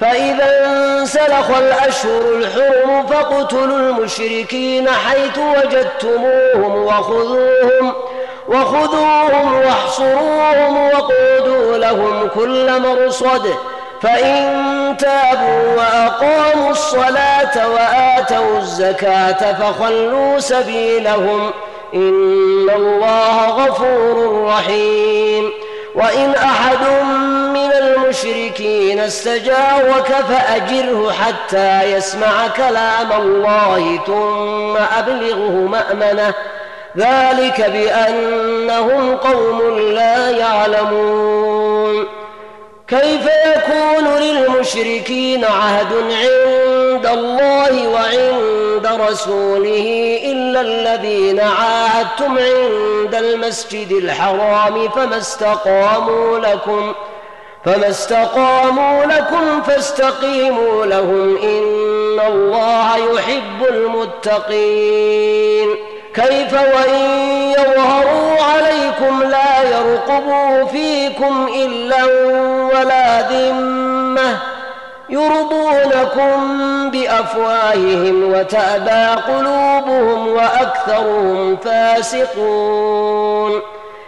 [0.00, 7.92] فإذا انسلخ الأشهر الحرم فاقتلوا المشركين حيث وجدتموهم وخذوهم
[8.48, 13.54] وخذوهم واحصروهم وقودوا لهم كل مرصد.
[14.02, 21.50] فإن تابوا وأقاموا الصلاة وآتوا الزكاة فخلوا سبيلهم.
[21.94, 25.50] إن الله غفور رحيم.
[25.94, 26.78] وإن أحد
[28.24, 36.34] المشركين استجارك فأجره حتى يسمع كلام الله ثم أبلغه مأمنة.
[36.96, 42.06] ذلك بأنهم قوم لا يعلمون.
[42.88, 55.18] كيف يكون للمشركين عهد عند الله وعند رسوله إلا الذين عاهدتم عند المسجد الحرام فما
[55.18, 56.94] استقاموا لكم؟
[57.66, 65.68] فما استقاموا لكم فاستقيموا لهم إن الله يحب المتقين
[66.14, 67.00] كيف وإن
[67.50, 72.04] يظهروا عليكم لا يرقبوا فيكم إلا
[72.74, 74.38] ولا ذمة
[75.08, 82.96] يرضونكم بأفواههم وتأبى قلوبهم وأكثرهم فاسقون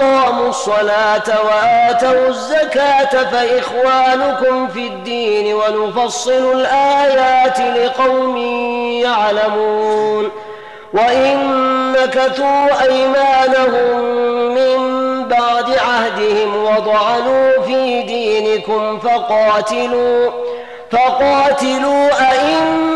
[0.00, 8.36] وأقاموا الصلاة وآتوا الزكاة فإخوانكم في الدين ونفصل الآيات لقوم
[9.02, 10.30] يعلمون
[10.92, 11.36] وإن
[11.92, 14.00] نكثوا أيمانهم
[14.54, 14.78] من
[15.28, 20.30] بعد عهدهم وضعنوا في دينكم فقاتلوا
[20.92, 22.95] فقاتلوا أئمة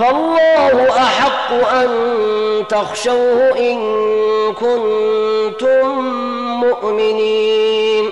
[0.00, 1.88] فالله أحق أن
[2.68, 3.78] تخشوه إن
[4.52, 5.98] كنتم
[6.60, 8.10] مؤمنين.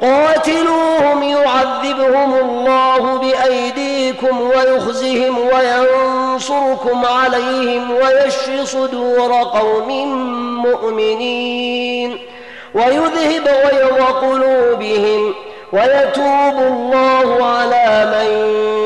[0.00, 9.88] قاتلوهم يعذبهم الله بأيديكم ويخزهم وينصركم عليهم ويشفي صدور قوم
[10.66, 12.18] مؤمنين.
[12.74, 15.34] ويذهب غيظ قلوبهم
[15.72, 18.30] ويتوب الله على من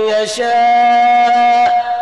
[0.08, 1.24] يشاء.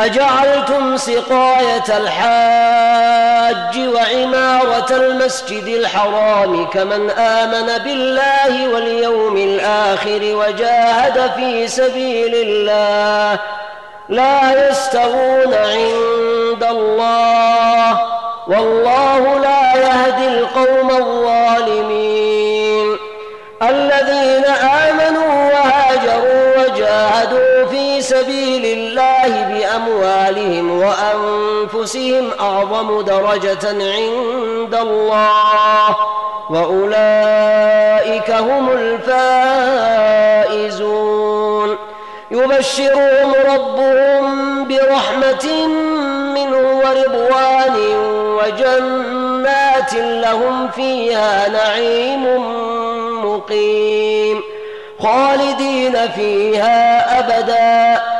[0.00, 13.38] أجعلتم سقاية الحاج وعمارة المسجد الحرام كمن آمن بالله واليوم الآخر وجاهد في سبيل الله
[14.08, 18.00] لا يستوون عند الله
[18.48, 22.30] والله لا يهدي القوم الظالمين
[23.62, 28.69] الذين آمنوا وهاجروا وجاهدوا في سبيل
[29.24, 35.96] الله بأموالهم وأنفسهم أعظم درجة عند الله
[36.50, 38.70] وأولئك هم
[40.48, 41.76] الفائزون.
[42.30, 45.66] يبشرهم ربهم برحمة
[46.34, 47.76] منه ورضوان
[48.38, 52.24] وجنات لهم فيها نعيم
[53.24, 54.42] مقيم.
[55.02, 58.19] خالدين فيها أبدا.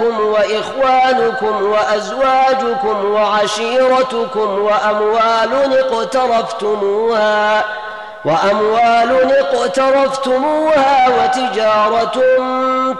[0.00, 7.64] وأبناؤكم وإخوانكم وأزواجكم وعشيرتكم وأموال اقترفتموها
[8.24, 12.22] وأموال اقترفتموها وتجارة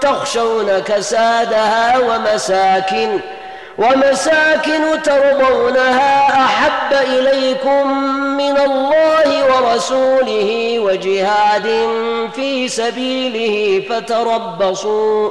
[0.01, 3.41] تخشون كسادها ومساكن ۖ
[3.81, 7.93] ومساكن ترضونها أحب إليكم
[8.37, 11.89] من الله ورسوله وجهاد
[12.35, 15.31] في سبيله فتربصوا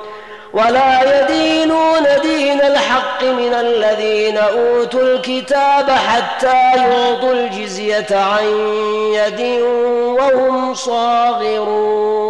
[0.53, 8.45] ولا يدينون دين الحق من الذين أوتوا الكتاب حتى يعطوا الجزية عن
[9.13, 9.61] يد
[10.19, 12.21] وهم صاغرون.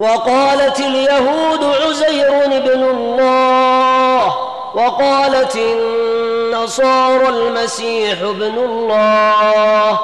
[0.00, 9.98] وقالت اليهود عزير بن الله وقالت النصارى المسيح ابن الله.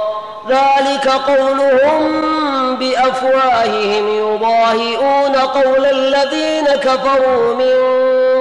[0.48, 2.30] ذلك قولهم
[2.76, 7.76] بأفواههم يضاهئون قول الذين كفروا من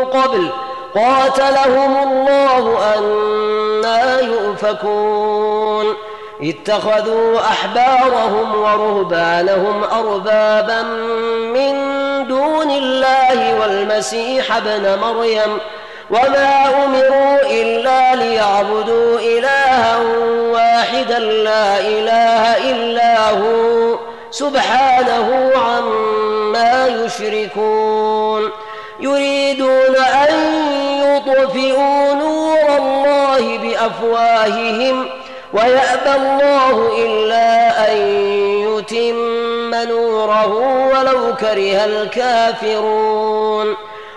[0.05, 0.49] قبل.
[0.95, 5.85] قاتلهم الله أنا يؤفكون.
[6.41, 10.81] اتخذوا أحبارهم ورهبانهم أربابا
[11.53, 11.73] من
[12.27, 15.57] دون الله والمسيح ابن مريم.
[16.11, 19.97] وما امروا الا ليعبدوا الها
[20.51, 23.99] واحدا لا اله الا هو
[24.31, 28.49] سبحانه عما يشركون
[28.99, 30.33] يريدون ان
[31.05, 35.09] يطفئوا نور الله بافواههم
[35.53, 37.97] ويابى الله الا ان
[38.67, 40.53] يتم نوره
[40.87, 43.75] ولو كره الكافرون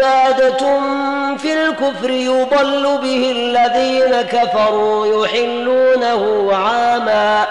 [0.00, 0.80] زيادة
[1.36, 7.46] في الكفر يضل به الذين كفروا يحلونه عاما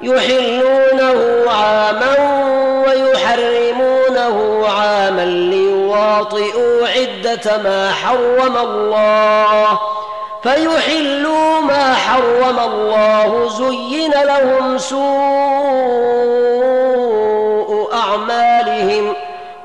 [0.00, 2.16] يحلونه عاما
[2.86, 9.78] ويحرمونه عاما ليواطئوا عدة ما حرم الله.
[10.42, 16.08] فيحلوا ما حرم الله زين لهم سوء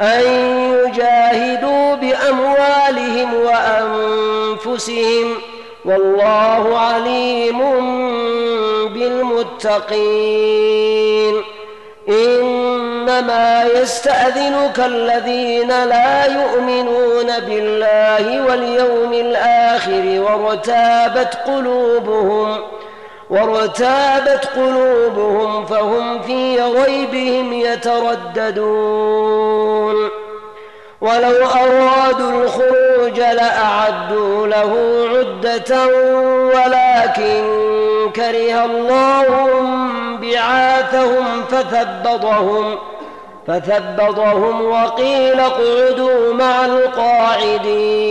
[0.00, 0.22] أن
[0.72, 5.34] يجاهدوا بأموالهم وأنفسهم
[5.84, 7.60] والله عليم
[10.00, 11.42] بالمتقين.
[12.08, 22.58] إنما يستأذنك الذين لا يؤمنون بالله واليوم الآخر وارتابت قلوبهم
[23.30, 28.90] وارتابت قلوبهم فهم في ريبهم يترددون.
[31.00, 34.72] ولو أرادوا الخروج لأعدوا له
[35.10, 35.86] عدة
[36.46, 37.44] ولكن
[38.16, 39.26] كره الله
[40.22, 42.78] بعاثهم فثبطهم
[43.46, 48.10] فثبطهم وقيل اقعدوا مع القاعدين.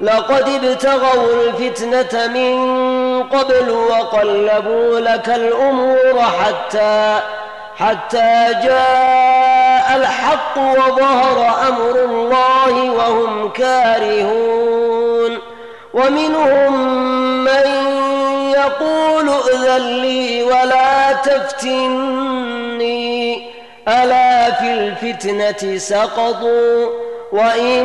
[0.00, 7.20] لقد ابتغوا الفتنة من قبل وقلبوا لك الأمور حتى
[7.76, 15.38] حتى جاء الحق وظهر أمر الله وهم كارهون.
[15.94, 16.94] ومنهم
[17.44, 17.66] من
[18.50, 22.40] يقول ائذن لي ولا تفتني.
[23.88, 26.86] ألا في الفتنة سقطوا؟
[27.32, 27.84] وإن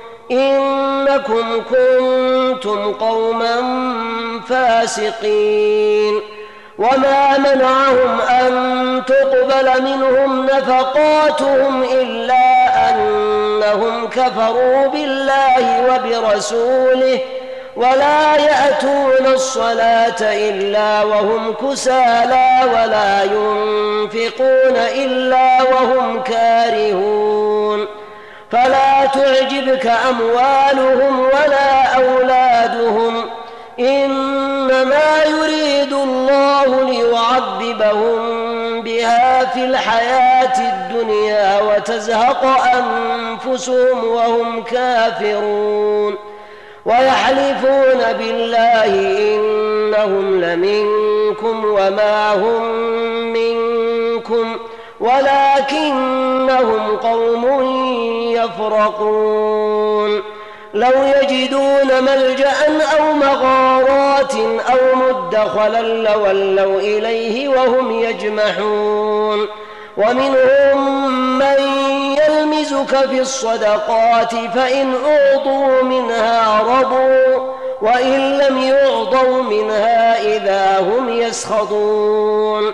[0.31, 3.55] إنكم كنتم قوما
[4.49, 6.19] فاسقين
[6.77, 8.51] وما منعهم أن
[9.07, 17.19] تقبل منهم نفقاتهم إلا أنهم كفروا بالله وبرسوله
[17.75, 27.60] ولا يأتون الصلاة إلا وهم كسالى ولا ينفقون إلا وهم كارهون
[28.51, 33.29] فلا تعجبك أموالهم ولا أولادهم
[33.79, 38.41] إنما يريد الله ليعذبهم
[38.81, 46.15] بها في الحياة الدنيا وتزهق أنفسهم وهم كافرون
[46.85, 48.85] ويحلفون بالله
[49.35, 52.63] إنهم لمنكم وما هم
[53.33, 54.57] منكم
[54.99, 57.45] ولكنهم قوم
[58.43, 60.21] يفرقون.
[60.73, 62.53] لو يجدون ملجأ
[62.99, 64.35] أو مغارات
[64.71, 69.47] أو مدخلا لولوا إليه وهم يجمحون.
[69.97, 71.59] ومنهم من
[72.17, 82.73] يلمزك في الصدقات فإن أعطوا منها رضوا وإن لم يعطوا منها إذا هم يسخطون.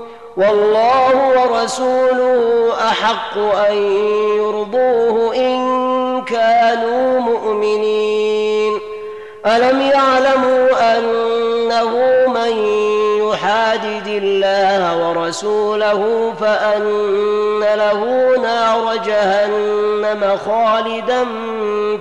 [0.37, 3.75] والله ورسوله أحق أن
[4.37, 5.61] يرضوه إن
[6.25, 8.79] كانوا مؤمنين.
[9.45, 11.91] ألم يعلموا أنه
[12.27, 12.57] من
[13.27, 21.25] يحادد الله ورسوله فأن له نار جهنم خالدا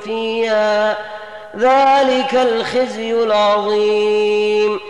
[0.04, 0.98] فيها
[1.56, 4.89] ذلك الخزي العظيم.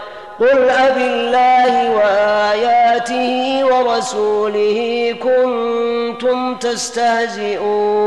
[0.41, 8.01] قل أبالله وآياته ورسوله كنتم تستهزئون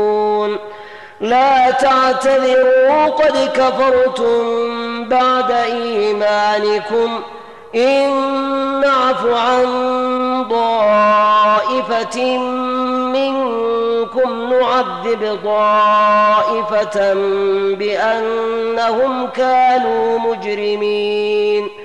[1.21, 4.43] لا تعتذروا قد كفرتم
[5.09, 7.21] بعد إيمانكم
[7.75, 8.09] إن
[8.81, 9.65] نعف عن
[10.49, 12.37] طائفة
[13.07, 17.13] منكم نعذب طائفة
[17.75, 21.84] بأنهم كانوا مجرمين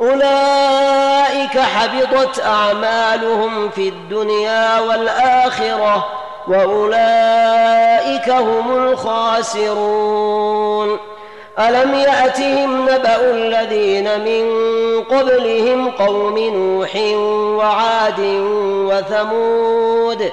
[0.00, 6.06] أولئك حبطت أعمالهم في الدنيا والآخرة
[6.48, 10.18] وأولئك هم الخاسرون.
[11.58, 14.44] ألم يأتهم نبأ الذين من
[15.04, 16.96] قبلهم قوم نوح
[17.58, 18.20] وعاد
[18.88, 20.32] وثمود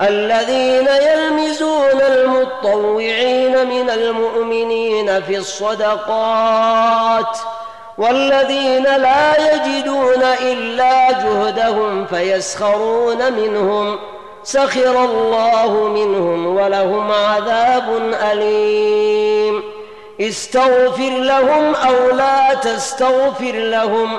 [0.00, 7.38] الذين يلمزون المطوعين من المؤمنين في الصدقات
[7.98, 13.98] والذين لا يجدون إلا جهدهم فيسخرون منهم ۖ
[14.44, 19.62] سخر الله منهم ولهم عذاب أليم.
[20.20, 24.18] استغفر لهم أو لا تستغفر لهم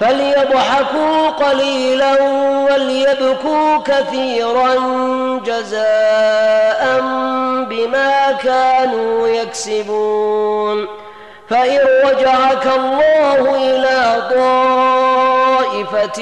[0.00, 2.22] فليضحكوا قليلا
[2.70, 4.74] وليبكوا كثيرا
[5.44, 7.00] جزاء
[7.70, 10.88] بما كانوا يكسبون.
[11.50, 14.22] فإن رجعك الله إلى
[15.64, 16.20] طائفة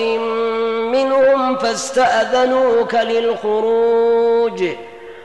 [0.92, 4.64] منهم فاستأذنوك للخروج.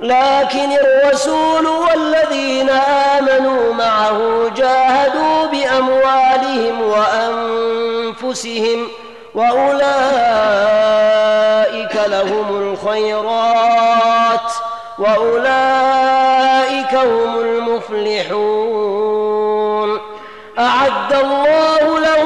[0.00, 6.80] لكن الرسول والذين آمنوا معه جاهدوا بأموالهم
[8.22, 8.88] وأنفسهم
[9.34, 9.86] وأولئك
[12.06, 14.52] لهم الخيرات
[14.98, 18.96] وأولئك هم المفلحون.
[20.58, 22.25] أعد الله لهم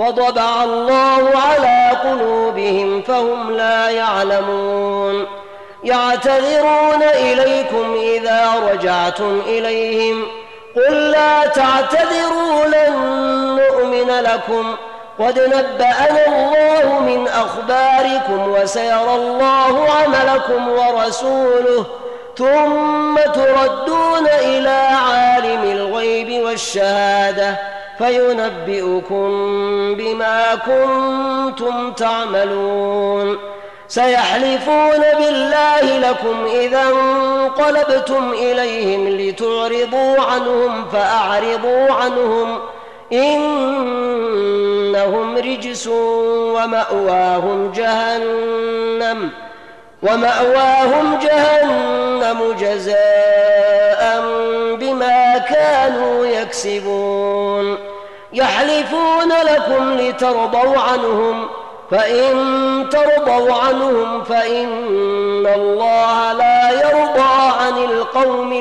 [0.00, 5.26] وطبع الله على قلوبهم فهم لا يعلمون.
[5.84, 10.26] يعتذرون إليكم إذا رجعتم إليهم.
[10.76, 12.94] قل لا تعتذروا لن
[13.56, 14.76] نؤمن لكم.
[15.18, 21.86] قد نبأنا الله من أخباركم وسيرى الله عملكم ورسوله.
[22.38, 27.79] ثم تردون إلى عالم الغيب والشهادة.
[28.00, 29.28] فينبئكم
[29.94, 33.38] بما كنتم تعملون.
[33.88, 42.58] سيحلفون بالله لكم إذا انقلبتم إليهم لتعرضوا عنهم فأعرضوا عنهم.
[43.12, 43.76] إنهم
[45.36, 45.86] رجس
[46.54, 49.30] ومأواهم جهنم
[50.02, 53.49] ومأواهم جهنم جزاء
[55.38, 57.78] كانوا يكسبون.
[58.32, 61.48] يحلفون لكم لترضوا عنهم
[61.90, 68.52] فإن ترضوا عنهم فإن الله لا يرضى عن القوم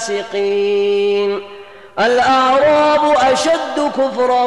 [0.00, 1.42] الفاسقين.
[1.98, 4.44] الأعراب أشد كفرا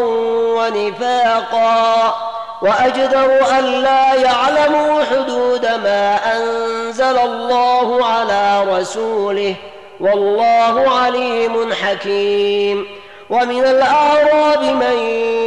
[0.58, 2.16] ونفاقا
[2.62, 9.56] وأجدر أن لا يعلموا حدود ما أنزل الله على رسوله.
[10.02, 12.86] والله عليم حكيم.
[13.30, 14.98] ومن الأعراب من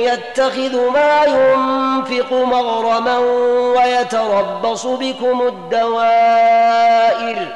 [0.01, 3.19] يتخذ ما ينفق مغرما
[3.79, 7.47] ويتربص بكم الدوائر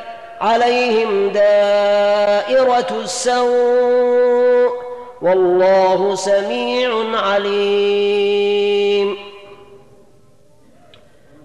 [0.40, 4.72] عليهم دائرة السوء.
[5.22, 9.16] والله سميع عليم.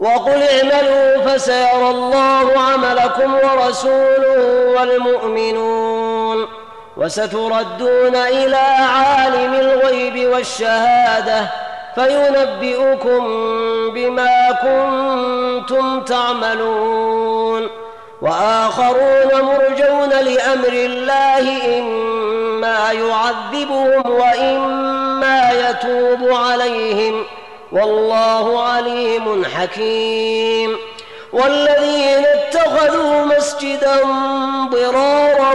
[0.00, 6.46] وقل اعملوا فسيرى الله عملكم ورسوله والمؤمنون
[6.96, 8.56] وستردون إلى
[8.96, 11.46] عالم الغيب والشهادة
[11.94, 13.24] فينبئكم
[13.94, 17.68] بما كنتم تعملون
[18.22, 27.24] وآخرون مرجون لأمر الله إما يعذبهم وإما يتوب عليهم
[27.72, 30.76] والله عليم حكيم.
[31.32, 33.96] والذين اتخذوا مسجدا
[34.70, 35.52] ضرارا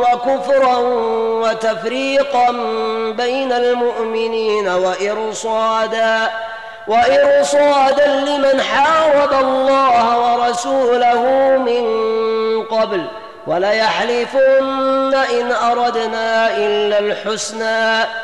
[0.00, 0.76] وكفرا
[1.42, 2.50] وتفريقا
[3.10, 6.30] بين المؤمنين وإرصادا
[6.88, 11.22] وإرصادا لمن حارب الله ورسوله
[11.58, 11.84] من
[12.62, 13.06] قبل.
[13.46, 18.23] وليحلفن إن أردنا إلا الحسنى.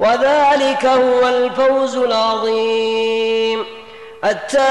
[0.00, 3.64] وذلك هو الفوز العظيم.
[4.24, 4.66] التائبون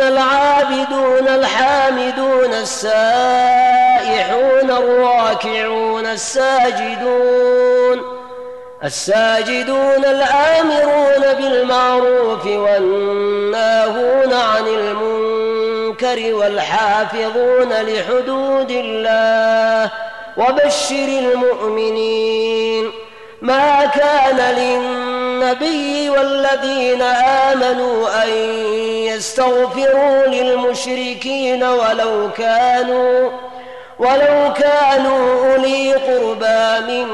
[0.00, 8.02] العابدون الحامدون السائحون الراكعون الساجدون
[8.84, 19.90] الساجدون الآمرون بالمعروف والناهون عن المنكر والحافظون لحدود الله
[20.36, 22.90] وبشر المؤمنين.
[23.42, 28.28] ما كان للنبي والذين آمنوا أن
[29.08, 33.30] يستغفروا للمشركين ولو كانوا
[33.98, 37.06] ولو كانوا أولي قربى من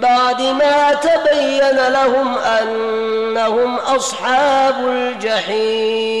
[0.00, 6.20] بعد ما تبين لهم أنهم أصحاب الجحيم.